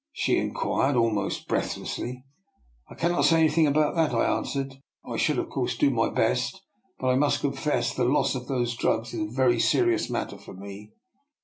[0.23, 2.23] "she inquired, almost breathlessly.
[2.57, 5.91] *' I cannot say anything about that," I an swered." I should of course do
[5.91, 6.59] my best,
[6.99, 10.55] but I must confess the loss of those drugs is a very serious matter for
[10.55, 10.93] me.